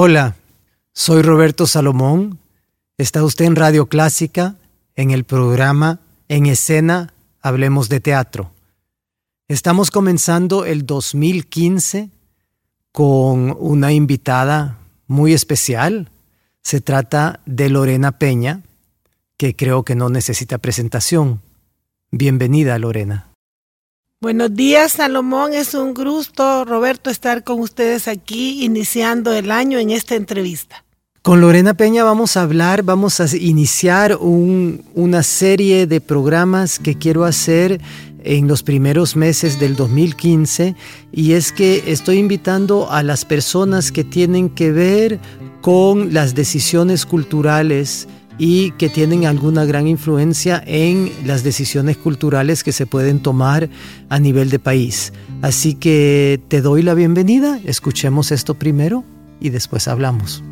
Hola, 0.00 0.36
soy 0.92 1.22
Roberto 1.22 1.66
Salomón. 1.66 2.38
Está 2.98 3.24
usted 3.24 3.46
en 3.46 3.56
Radio 3.56 3.86
Clásica, 3.86 4.54
en 4.94 5.10
el 5.10 5.24
programa 5.24 5.98
En 6.28 6.46
Escena, 6.46 7.12
Hablemos 7.40 7.88
de 7.88 7.98
Teatro. 7.98 8.52
Estamos 9.48 9.90
comenzando 9.90 10.64
el 10.64 10.86
2015 10.86 12.10
con 12.92 13.56
una 13.58 13.92
invitada 13.92 14.78
muy 15.08 15.32
especial. 15.32 16.12
Se 16.62 16.80
trata 16.80 17.40
de 17.44 17.68
Lorena 17.68 18.20
Peña, 18.20 18.62
que 19.36 19.56
creo 19.56 19.82
que 19.82 19.96
no 19.96 20.10
necesita 20.10 20.58
presentación. 20.58 21.42
Bienvenida, 22.12 22.78
Lorena. 22.78 23.27
Buenos 24.20 24.52
días, 24.52 24.94
Salomón. 24.94 25.52
Es 25.52 25.74
un 25.74 25.94
gusto, 25.94 26.64
Roberto, 26.64 27.08
estar 27.08 27.44
con 27.44 27.60
ustedes 27.60 28.08
aquí 28.08 28.64
iniciando 28.64 29.32
el 29.32 29.52
año 29.52 29.78
en 29.78 29.90
esta 29.90 30.16
entrevista. 30.16 30.84
Con 31.22 31.40
Lorena 31.40 31.74
Peña 31.74 32.02
vamos 32.02 32.36
a 32.36 32.42
hablar, 32.42 32.82
vamos 32.82 33.20
a 33.20 33.36
iniciar 33.36 34.18
una 34.20 35.22
serie 35.22 35.86
de 35.86 36.00
programas 36.00 36.80
que 36.80 36.96
quiero 36.96 37.24
hacer 37.24 37.80
en 38.24 38.48
los 38.48 38.64
primeros 38.64 39.14
meses 39.14 39.60
del 39.60 39.76
2015 39.76 40.74
y 41.12 41.34
es 41.34 41.52
que 41.52 41.84
estoy 41.86 42.18
invitando 42.18 42.90
a 42.90 43.04
las 43.04 43.24
personas 43.24 43.92
que 43.92 44.02
tienen 44.02 44.50
que 44.50 44.72
ver 44.72 45.20
con 45.60 46.12
las 46.12 46.34
decisiones 46.34 47.06
culturales 47.06 48.08
y 48.38 48.70
que 48.72 48.88
tienen 48.88 49.26
alguna 49.26 49.64
gran 49.64 49.88
influencia 49.88 50.62
en 50.64 51.10
las 51.26 51.42
decisiones 51.42 51.96
culturales 51.96 52.62
que 52.62 52.72
se 52.72 52.86
pueden 52.86 53.20
tomar 53.20 53.68
a 54.08 54.18
nivel 54.20 54.48
de 54.48 54.60
país. 54.60 55.12
Así 55.42 55.74
que 55.74 56.40
te 56.48 56.62
doy 56.62 56.82
la 56.82 56.94
bienvenida, 56.94 57.60
escuchemos 57.64 58.30
esto 58.30 58.54
primero 58.54 59.04
y 59.40 59.50
después 59.50 59.88
hablamos. 59.88 60.42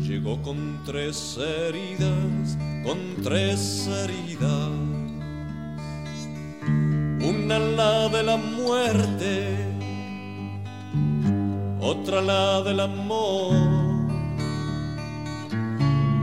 Llegó 0.00 0.42
con 0.42 0.82
tres 0.84 1.38
heridas, 1.38 2.58
con 2.84 2.98
tres 3.22 3.88
heridas. 3.88 4.70
Una 7.24 7.58
la 7.60 8.08
de 8.08 8.22
la 8.24 8.36
muerte, 8.36 9.56
otra 11.80 12.20
la 12.20 12.62
del 12.62 12.80
amor 12.80 13.81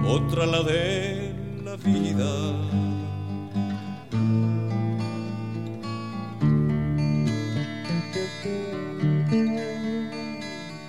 otra 0.10 0.46
la 0.48 0.64
de 0.64 1.36
la 1.64 1.76
vida. 1.76 2.32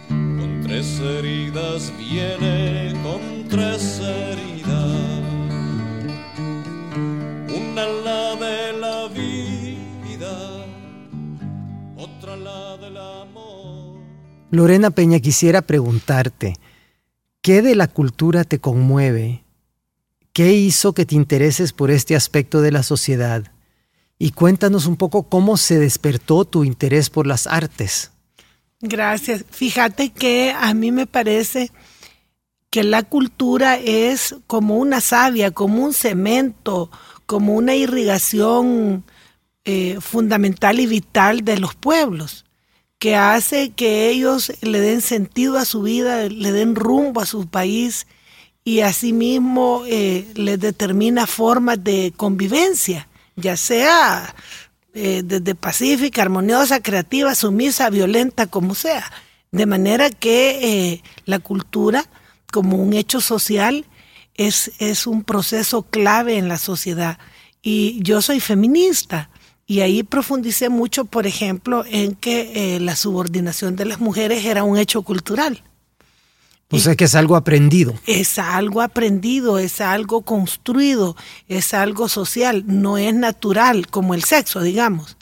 Con 0.08 0.60
tres 0.62 1.00
heridas 1.00 1.92
viene, 1.98 2.94
con 3.02 3.46
tres 3.48 4.00
heridas. 4.00 5.20
Una 7.60 7.86
la 8.06 8.36
de 8.36 8.72
la 8.72 9.08
vida, 9.08 10.34
otra 11.96 12.36
la 12.36 12.78
del 12.78 12.96
amor. 12.96 14.00
Lorena 14.50 14.90
Peña, 14.90 15.20
quisiera 15.20 15.60
preguntarte, 15.60 16.54
¿Qué 17.42 17.62
de 17.62 17.74
la 17.74 17.88
cultura 17.88 18.44
te 18.44 18.58
conmueve? 18.58 19.44
¿Qué 20.34 20.52
hizo 20.52 20.92
que 20.92 21.06
te 21.06 21.14
intereses 21.14 21.72
por 21.72 21.90
este 21.90 22.14
aspecto 22.14 22.60
de 22.60 22.70
la 22.70 22.82
sociedad? 22.82 23.50
Y 24.18 24.32
cuéntanos 24.32 24.84
un 24.84 24.96
poco 24.96 25.22
cómo 25.22 25.56
se 25.56 25.78
despertó 25.78 26.44
tu 26.44 26.64
interés 26.64 27.08
por 27.08 27.26
las 27.26 27.46
artes. 27.46 28.10
Gracias. 28.82 29.46
Fíjate 29.50 30.10
que 30.10 30.54
a 30.54 30.74
mí 30.74 30.92
me 30.92 31.06
parece 31.06 31.70
que 32.68 32.84
la 32.84 33.04
cultura 33.04 33.76
es 33.76 34.36
como 34.46 34.76
una 34.76 35.00
savia, 35.00 35.50
como 35.50 35.82
un 35.82 35.94
cemento, 35.94 36.90
como 37.24 37.54
una 37.54 37.74
irrigación 37.74 39.02
eh, 39.64 39.96
fundamental 40.00 40.78
y 40.78 40.86
vital 40.86 41.42
de 41.42 41.58
los 41.58 41.74
pueblos 41.74 42.44
que 43.00 43.16
hace 43.16 43.70
que 43.70 44.10
ellos 44.10 44.52
le 44.60 44.78
den 44.78 45.00
sentido 45.00 45.56
a 45.56 45.64
su 45.64 45.82
vida, 45.82 46.28
le 46.28 46.52
den 46.52 46.76
rumbo 46.76 47.22
a 47.22 47.26
su 47.26 47.46
país 47.48 48.06
y 48.62 48.80
asimismo 48.80 49.84
eh, 49.86 50.28
les 50.34 50.60
determina 50.60 51.26
formas 51.26 51.82
de 51.82 52.12
convivencia, 52.14 53.08
ya 53.36 53.56
sea 53.56 54.34
eh, 54.92 55.22
desde 55.24 55.54
pacífica, 55.54 56.20
armoniosa, 56.20 56.82
creativa, 56.82 57.34
sumisa, 57.34 57.88
violenta, 57.88 58.46
como 58.48 58.74
sea. 58.74 59.10
De 59.50 59.64
manera 59.64 60.10
que 60.10 60.58
eh, 60.92 61.02
la 61.24 61.38
cultura, 61.38 62.04
como 62.52 62.76
un 62.76 62.92
hecho 62.92 63.22
social, 63.22 63.86
es, 64.34 64.72
es 64.78 65.06
un 65.06 65.24
proceso 65.24 65.84
clave 65.84 66.36
en 66.36 66.48
la 66.48 66.58
sociedad. 66.58 67.18
Y 67.62 68.02
yo 68.02 68.20
soy 68.20 68.40
feminista. 68.40 69.29
Y 69.70 69.82
ahí 69.82 70.02
profundicé 70.02 70.68
mucho, 70.68 71.04
por 71.04 71.28
ejemplo, 71.28 71.84
en 71.88 72.16
que 72.16 72.74
eh, 72.74 72.80
la 72.80 72.96
subordinación 72.96 73.76
de 73.76 73.84
las 73.84 74.00
mujeres 74.00 74.44
era 74.44 74.64
un 74.64 74.76
hecho 74.76 75.02
cultural. 75.02 75.62
O 76.72 76.80
sea 76.80 76.96
que 76.96 77.04
es 77.04 77.14
algo 77.14 77.36
aprendido. 77.36 77.94
Es 78.04 78.40
algo 78.40 78.82
aprendido, 78.82 79.60
es 79.60 79.80
algo 79.80 80.22
construido, 80.22 81.14
es 81.46 81.72
algo 81.72 82.08
social, 82.08 82.64
no 82.66 82.98
es 82.98 83.14
natural 83.14 83.86
como 83.86 84.14
el 84.14 84.24
sexo, 84.24 84.60
digamos. 84.60 85.16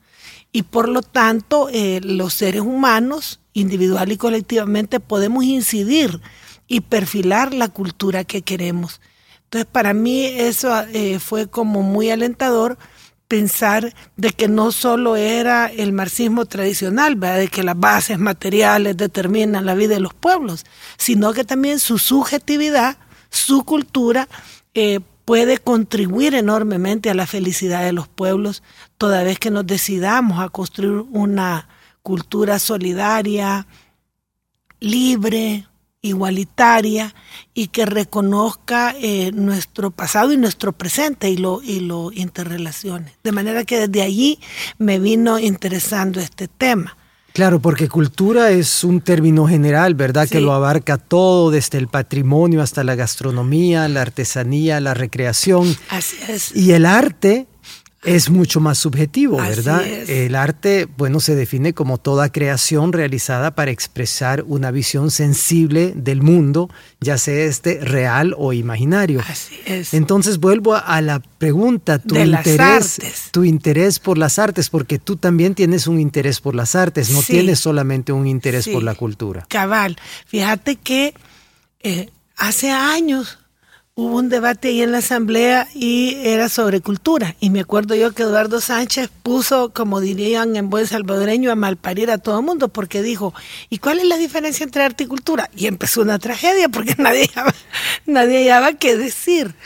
Y 0.51 0.63
por 0.63 0.89
lo 0.89 1.03
tanto, 1.03 1.69
eh, 1.71 2.01
los 2.03 2.33
seres 2.33 2.63
humanos, 2.63 3.41
individual 3.53 4.11
y 4.13 4.17
colectivamente, 4.17 4.99
podemos 4.99 5.45
incidir 5.45 6.23
y 6.67 6.81
perfilar 6.81 7.53
la 7.53 7.69
cultura 7.69 8.25
que 8.25 8.41
queremos. 8.41 9.03
Entonces, 9.45 9.69
para 9.71 9.93
mí 9.93 10.25
eso 10.25 10.75
eh, 10.95 11.19
fue 11.19 11.49
como 11.49 11.83
muy 11.83 12.09
alentador 12.09 12.79
pensar 13.29 13.95
de 14.17 14.31
que 14.31 14.49
no 14.49 14.73
solo 14.73 15.15
era 15.15 15.67
el 15.67 15.93
marxismo 15.93 16.47
tradicional, 16.47 17.21
de 17.21 17.49
que 17.49 17.63
las 17.63 17.79
bases 17.79 18.19
materiales 18.19 18.97
determinan 18.97 19.67
la 19.67 19.75
vida 19.75 19.95
de 19.95 20.01
los 20.01 20.15
pueblos, 20.15 20.65
sino 20.97 21.35
que 21.35 21.45
también 21.45 21.79
su 21.79 21.99
subjetividad, 21.99 22.97
su 23.31 23.65
cultura, 23.65 24.29
eh, 24.75 25.01
puede 25.27 25.59
contribuir 25.59 26.35
enormemente 26.35 27.11
a 27.11 27.15
la 27.15 27.27
felicidad 27.27 27.85
de 27.85 27.93
los 27.93 28.09
pueblos, 28.09 28.63
toda 28.97 29.23
vez 29.23 29.39
que 29.39 29.51
nos 29.51 29.67
decidamos 29.67 30.41
a 30.41 30.49
construir 30.49 31.05
una 31.13 31.69
cultura 32.03 32.59
solidaria, 32.59 33.67
libre, 34.81 35.67
igualitaria 36.09 37.15
y 37.55 37.69
que 37.69 37.87
reconozca 37.87 38.95
eh, 39.01 39.31
nuestro 39.33 39.91
pasado 39.91 40.33
y 40.33 40.37
nuestro 40.37 40.73
presente 40.73 41.31
y 41.31 41.37
lo, 41.37 41.63
y 41.63 41.81
lo 41.81 42.13
interrelacione. 42.13 43.15
De 43.23 43.33
manera 43.33 43.65
que 43.65 43.87
desde 43.87 44.03
allí 44.03 44.41
me 44.79 44.99
vino 44.99 45.39
interesando 45.39 46.21
este 46.21 46.49
tema. 46.49 46.97
Claro, 47.33 47.61
porque 47.61 47.89
cultura 47.89 48.51
es 48.51 48.83
un 48.83 49.01
término 49.01 49.47
general, 49.47 49.95
¿verdad? 49.95 50.29
Que 50.29 50.41
lo 50.41 50.53
abarca 50.53 50.99
todo, 50.99 51.53
desde 51.53 51.79
el 51.79 51.87
patrimonio 51.87 52.63
hasta 52.63 52.83
la 52.83 52.97
gastronomía, 52.97 53.87
la 53.87 54.03
artesanía, 54.03 54.81
la 54.81 54.95
recreación. 54.95 55.77
Así 55.89 56.17
es. 56.27 56.57
Y 56.57 56.73
el 56.73 56.85
arte 56.85 57.47
es 58.05 58.31
mucho 58.31 58.61
más 58.61 58.79
subjetivo, 58.79 59.41
Así 59.41 59.57
¿verdad? 59.57 59.85
es. 59.85 60.09
El 60.09 60.37
arte, 60.37 60.87
bueno, 60.97 61.19
se 61.19 61.35
define 61.35 61.75
como 61.75 61.99
toda 61.99 62.31
creación 62.31 62.93
realizada 62.93 63.57
para 63.57 63.73
expresar 63.73 64.45
una 64.47 64.71
visión 64.71 65.11
sensible 65.11 65.93
del 65.97 66.23
mundo, 66.23 66.71
ya 67.01 67.19
sea 67.19 67.45
este 67.45 67.81
real 67.81 68.37
o 68.39 68.53
imaginario. 68.53 69.21
Así 69.29 69.57
es. 69.67 69.95
Entonces 69.95 70.39
vuelvo 70.39 70.77
a- 70.77 71.01
la 71.03 71.19
pregunta, 71.39 71.99
tu 71.99 72.15
De 72.15 72.27
las 72.27 72.47
interés, 72.47 72.99
artes. 73.01 73.29
tu 73.33 73.43
interés 73.45 73.99
por 73.99 74.17
las 74.17 74.39
artes, 74.39 74.71
porque 74.71 74.99
tú 75.01 75.17
también 75.17 75.57
tienes 75.57 75.89
un 75.89 75.99
interés 75.99 76.41
por 76.41 76.55
las 76.55 76.77
artes, 76.77 77.11
no 77.11 77.21
Sí. 77.21 77.33
tienes 77.33 77.59
solamente 77.59 78.13
un 78.13 78.29
interés 78.29 78.65
Sí. 78.67 78.73
por 78.73 78.85
la 78.85 78.95
cultura. 78.95 79.45
Cabal. 79.49 79.97
Fíjate 80.27 80.77
que 80.77 81.15
eh, 81.83 82.11
hace 82.37 82.71
años 82.71 83.39
hubo 83.99 84.19
un 84.19 84.29
debate 84.29 84.69
ahí 84.69 84.81
en 84.81 84.93
la 84.93 84.99
asamblea 84.99 85.67
y 85.75 86.19
era 86.23 86.49
sobre 86.49 86.81
cultura. 86.81 87.35
Y 87.41 87.51
me 87.51 87.59
acuerdo 87.59 87.97
yo 87.97 88.13
que 88.13 88.23
Eduardo 88.23 88.61
Sánchez 88.61 89.11
puso, 89.25 89.73
como 89.73 90.01
dirían 90.01 90.55
en 90.55 90.71
buen 90.71 90.87
salvadoreño, 90.87 91.51
a 91.51 91.57
malparir 91.57 92.09
a 92.13 92.19
todo 92.19 92.39
el 92.39 92.47
mundo 92.47 92.69
porque 92.69 93.03
dijo, 93.03 93.35
¿y 93.69 93.79
cuál 93.79 93.99
es 93.99 94.07
la 94.07 94.17
diferencia 94.17 94.63
entre 94.63 94.85
arte 94.85 95.03
y 95.03 95.07
cultura? 95.09 95.51
Y 95.57 95.67
empezó 95.67 96.03
una 96.03 96.21
tragedia 96.21 96.69
porque 96.69 96.95
nadie 96.99 97.27
hallaba, 97.27 97.53
nadie 98.07 98.39
hallaba 98.39 98.75
qué 98.75 98.97
decir. 98.97 99.57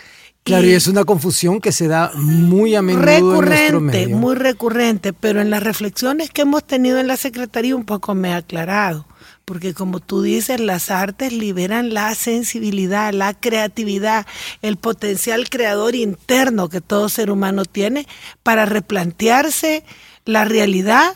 Claro, 0.44 0.66
y 0.66 0.72
es 0.72 0.88
una 0.88 1.04
confusión 1.04 1.60
que 1.60 1.70
se 1.70 1.86
da 1.86 2.10
muy 2.16 2.74
a 2.74 2.82
menudo 2.82 3.36
en 3.36 3.42
recurrente, 3.42 3.80
medio. 3.80 4.16
muy 4.16 4.34
recurrente, 4.34 5.12
pero 5.12 5.40
en 5.40 5.50
las 5.50 5.62
reflexiones 5.62 6.30
que 6.30 6.42
hemos 6.42 6.64
tenido 6.64 6.98
en 6.98 7.06
la 7.06 7.16
Secretaría 7.16 7.76
un 7.76 7.84
poco 7.84 8.16
me 8.16 8.32
ha 8.32 8.38
aclarado, 8.38 9.06
porque 9.44 9.72
como 9.72 10.00
tú 10.00 10.20
dices, 10.20 10.58
las 10.58 10.90
artes 10.90 11.32
liberan 11.32 11.94
la 11.94 12.12
sensibilidad, 12.16 13.12
la 13.12 13.34
creatividad, 13.34 14.26
el 14.62 14.78
potencial 14.78 15.48
creador 15.48 15.94
interno 15.94 16.68
que 16.68 16.80
todo 16.80 17.08
ser 17.08 17.30
humano 17.30 17.64
tiene 17.64 18.08
para 18.42 18.66
replantearse 18.66 19.84
la 20.24 20.44
realidad 20.44 21.14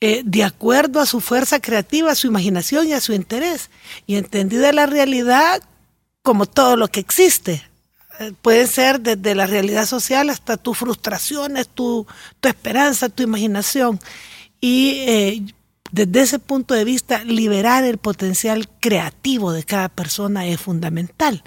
eh, 0.00 0.22
de 0.24 0.42
acuerdo 0.42 1.00
a 1.00 1.06
su 1.06 1.20
fuerza 1.20 1.60
creativa, 1.60 2.10
a 2.10 2.16
su 2.16 2.26
imaginación 2.26 2.88
y 2.88 2.92
a 2.92 3.00
su 3.00 3.12
interés. 3.12 3.70
Y 4.06 4.16
entendida 4.16 4.72
la 4.72 4.86
realidad 4.86 5.62
como 6.22 6.46
todo 6.46 6.76
lo 6.76 6.88
que 6.88 7.00
existe, 7.00 7.62
pueden 8.42 8.66
ser 8.68 9.00
desde 9.00 9.34
la 9.34 9.46
realidad 9.46 9.86
social 9.86 10.30
hasta 10.30 10.56
tus 10.56 10.78
frustraciones, 10.78 11.68
tu, 11.68 12.06
tu 12.40 12.48
esperanza, 12.48 13.08
tu 13.08 13.22
imaginación. 13.22 13.98
Y 14.60 15.04
eh, 15.06 15.42
desde 15.92 16.22
ese 16.22 16.38
punto 16.38 16.74
de 16.74 16.84
vista, 16.84 17.22
liberar 17.24 17.84
el 17.84 17.98
potencial 17.98 18.68
creativo 18.80 19.52
de 19.52 19.64
cada 19.64 19.88
persona 19.88 20.46
es 20.46 20.60
fundamental. 20.60 21.42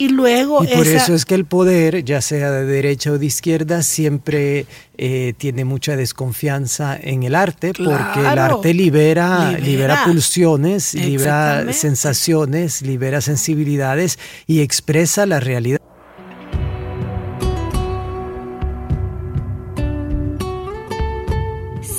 Y 0.00 0.10
luego 0.10 0.62
Y 0.62 0.68
por 0.68 0.86
esa- 0.86 1.02
eso 1.02 1.14
es 1.14 1.24
que 1.24 1.34
el 1.34 1.44
poder, 1.44 2.04
ya 2.04 2.20
sea 2.20 2.52
de 2.52 2.64
derecha 2.64 3.10
o 3.10 3.18
de 3.18 3.26
izquierda, 3.26 3.82
siempre 3.82 4.66
eh, 4.96 5.34
tiene 5.38 5.64
mucha 5.64 5.96
desconfianza 5.96 6.96
en 6.96 7.24
el 7.24 7.34
arte, 7.34 7.72
porque 7.74 8.20
el 8.20 8.26
arte 8.38 8.74
libera, 8.74 9.50
libera, 9.52 9.58
Libera. 9.60 10.04
pulsiones, 10.04 10.94
libera 10.94 11.72
sensaciones, 11.72 12.82
libera 12.82 13.20
sensibilidades 13.20 14.20
y 14.46 14.60
expresa 14.60 15.26
la 15.26 15.40
realidad. 15.40 15.80